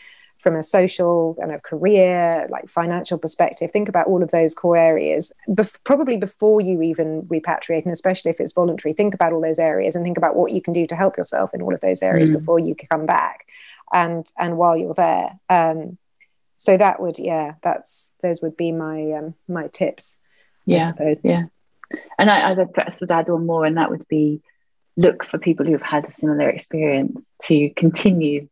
[0.46, 4.76] from a social and a career, like financial perspective, think about all of those core
[4.76, 5.32] areas.
[5.48, 9.58] Bef- probably before you even repatriate, and especially if it's voluntary, think about all those
[9.58, 12.00] areas and think about what you can do to help yourself in all of those
[12.00, 12.34] areas mm.
[12.34, 13.48] before you come back,
[13.92, 15.36] and and while you're there.
[15.50, 15.98] Um,
[16.56, 20.20] so that would, yeah, that's those would be my um, my tips.
[20.64, 21.20] Yeah, I suppose.
[21.24, 21.46] Yeah,
[22.20, 24.42] and I, I would add one more, and that would be
[24.96, 28.46] look for people who've had a similar experience to continue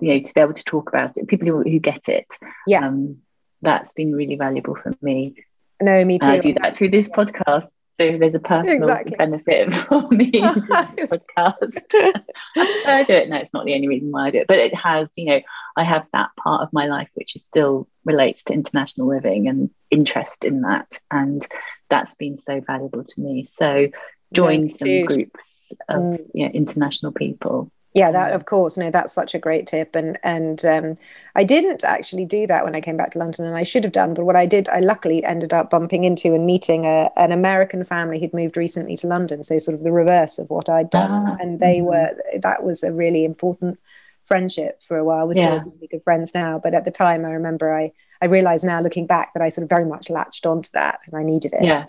[0.00, 2.26] you know to be able to talk about it people who, who get it.
[2.66, 2.86] Yeah.
[2.86, 3.18] Um,
[3.62, 5.34] that's been really valuable for me.
[5.80, 7.68] No me too i do that through this podcast
[7.98, 9.16] so there's a personal exactly.
[9.16, 10.70] benefit for me to do this
[11.38, 12.22] podcast.
[12.56, 14.74] I do it no it's not the only reason why I do it but it
[14.74, 15.40] has you know
[15.76, 19.70] I have that part of my life which is still relates to international living and
[19.90, 21.46] interest in that and
[21.88, 23.48] that's been so valuable to me.
[23.50, 23.88] So
[24.32, 26.34] join no, some groups of mm.
[26.34, 28.76] know, international people yeah that of course.
[28.76, 29.96] No that's such a great tip.
[29.96, 30.96] And and um,
[31.34, 33.92] i didn't actually do that when i came back to london and i should have
[33.92, 37.32] done but what i did i luckily ended up bumping into and meeting a, an
[37.32, 40.90] american family who'd moved recently to london so sort of the reverse of what i'd
[40.90, 41.10] done.
[41.10, 41.86] Ah, and they mm-hmm.
[41.86, 43.78] were that was a really important
[44.24, 45.24] friendship for a while.
[45.26, 45.56] We're still yeah.
[45.56, 49.06] obviously good friends now but at the time i remember i i realized now looking
[49.06, 51.64] back that i sort of very much latched onto that and i needed it.
[51.64, 51.86] Yeah.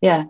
[0.00, 0.24] Yeah.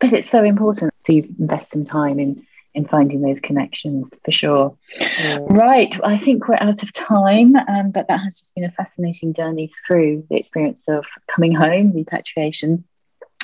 [0.00, 2.45] But it's so important to invest some time in
[2.76, 4.76] in finding those connections for sure.
[5.00, 5.48] Mm.
[5.48, 9.32] Right, I think we're out of time, um, but that has just been a fascinating
[9.32, 12.84] journey through the experience of coming home, repatriation.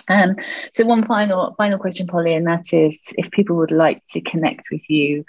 [0.09, 0.37] Um,
[0.75, 4.67] so one final final question, Polly, and that is if people would like to connect
[4.71, 5.25] with you,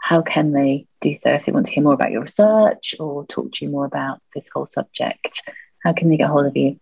[0.00, 1.30] how can they do so?
[1.30, 4.20] If they want to hear more about your research or talk to you more about
[4.34, 5.42] this whole subject,
[5.82, 6.80] how can they get hold of you?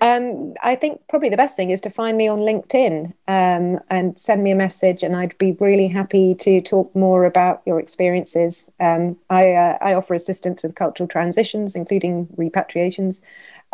[0.00, 4.18] Um, I think probably the best thing is to find me on LinkedIn um, and
[4.18, 8.70] send me a message, and I'd be really happy to talk more about your experiences.
[8.80, 13.22] Um, I, uh, I, offer assistance with cultural transitions, including repatriations,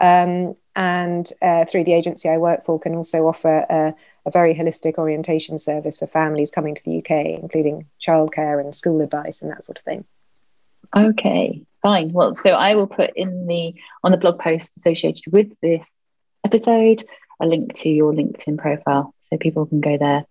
[0.01, 3.95] um, and uh, through the agency I work for, can also offer a,
[4.27, 9.01] a, very holistic orientation service for families coming to the UK, including childcare and school
[9.03, 10.05] advice and that sort of thing.
[10.97, 12.13] Okay, fine.
[12.13, 16.07] Well, so I will put in the on the blog post associated with this
[16.49, 17.05] episode,
[17.41, 20.25] a link to your LinkedIn profile so people can go there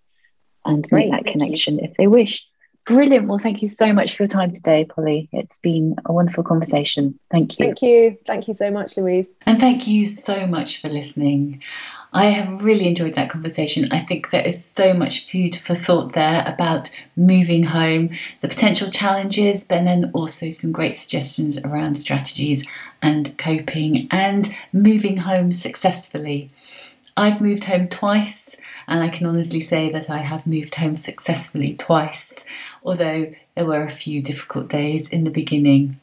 [0.66, 2.46] and Great, make that connection if they wish.
[2.86, 3.28] Brilliant.
[3.28, 5.30] Well, thank you so much for your time today, Polly.
[5.34, 7.20] It's been a wonderful conversation.
[7.30, 7.66] Thank you.
[7.66, 8.18] Thank you.
[8.26, 9.34] Thank you so much, Louise.
[9.46, 11.62] And thank you so much for listening.
[12.14, 13.92] I have really enjoyed that conversation.
[13.92, 18.90] I think there is so much food for thought there about moving home, the potential
[18.90, 22.66] challenges, but then also some great suggestions around strategies
[23.02, 26.50] and coping and moving home successfully.
[27.18, 28.56] I've moved home twice,
[28.88, 32.46] and I can honestly say that I have moved home successfully twice,
[32.84, 36.00] although there were a few difficult days in the beginning.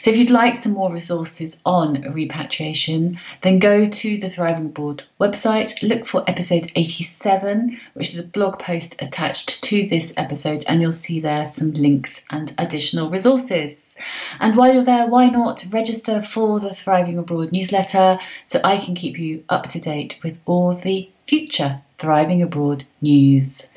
[0.00, 5.04] So, if you'd like some more resources on repatriation, then go to the Thriving Abroad
[5.20, 10.80] website, look for episode 87, which is a blog post attached to this episode, and
[10.80, 13.96] you'll see there some links and additional resources.
[14.40, 18.94] And while you're there, why not register for the Thriving Abroad newsletter so I can
[18.94, 23.70] keep you up to date with all the future Thriving Abroad news.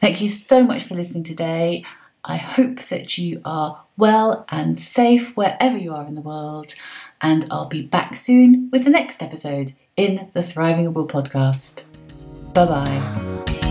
[0.00, 1.84] Thank you so much for listening today.
[2.24, 6.74] I hope that you are well and safe wherever you are in the world,
[7.20, 11.86] and I'll be back soon with the next episode in the Thriving Abroad podcast.
[12.52, 13.63] Bye bye.